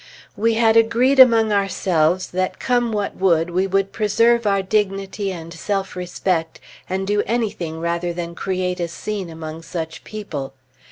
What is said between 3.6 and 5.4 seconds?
would preserve our dignity